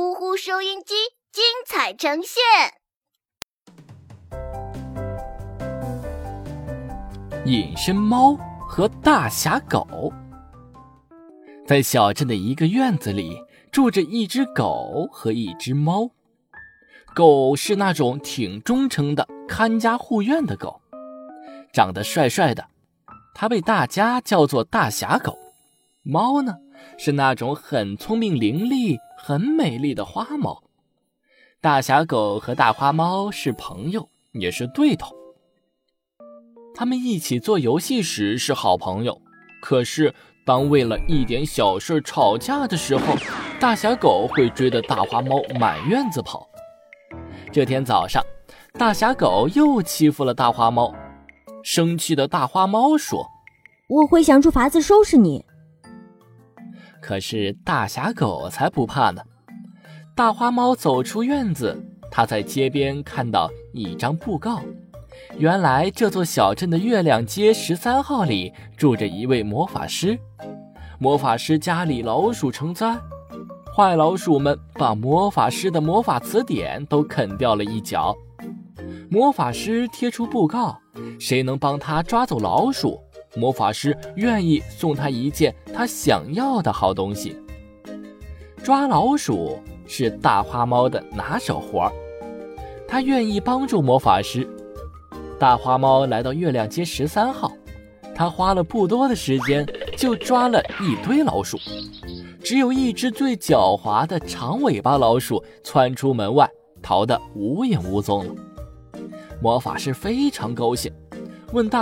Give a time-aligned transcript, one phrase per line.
[0.00, 0.94] 呼呼收音机
[1.32, 2.40] 精彩呈现。
[7.44, 8.36] 隐身猫
[8.68, 10.12] 和大侠狗。
[11.66, 13.42] 在小镇的一个院子里，
[13.72, 16.08] 住着一只狗和一只猫。
[17.12, 20.80] 狗是那种挺忠诚的、看家护院的狗，
[21.72, 22.68] 长得帅帅的，
[23.34, 25.36] 它被大家叫做大侠狗。
[26.04, 26.54] 猫呢，
[26.96, 30.62] 是那种很聪明伶俐、很美丽的花猫。
[31.60, 35.14] 大侠狗和大花猫是朋友，也是对头。
[36.74, 39.20] 他们一起做游戏时是好朋友，
[39.60, 40.14] 可是
[40.46, 43.16] 当为了一点小事吵架的时候，
[43.58, 46.48] 大侠狗会追着大花猫满院子跑。
[47.50, 48.22] 这天早上，
[48.74, 50.94] 大侠狗又欺负了大花猫，
[51.64, 53.26] 生气的大花猫说
[53.90, 55.44] ：“我会想出法子收拾你。”
[57.00, 59.22] 可是大侠狗才不怕呢。
[60.14, 61.76] 大花猫走出院子，
[62.10, 64.60] 它在街边看到一张布告。
[65.36, 70.18] 原来这座小镇的月亮街十三号里住着一位魔法师，
[70.98, 72.96] 魔法师家里老鼠成灾，
[73.76, 78.16] 坏老鼠们把魔法师的魔法词典都啃掉了一角。
[79.10, 80.78] 魔法师贴出布告，
[81.18, 83.00] 谁能帮他抓走老鼠，
[83.38, 87.36] 魔法师愿意送他一件他想要的好东西。
[88.64, 91.92] 抓老鼠是大花猫的拿手活儿，
[92.86, 94.46] 他愿意帮助魔法师。
[95.38, 97.52] 大花猫来到月亮街十三号，
[98.12, 99.64] 它花了不多的时间
[99.96, 101.56] 就抓了一堆老鼠，
[102.42, 106.50] 只有一只最狡猾的长尾巴老鼠窜出门外，
[106.82, 108.34] 逃得无影无踪了。
[109.40, 110.92] 魔法师非常高兴，
[111.52, 111.76] 问大。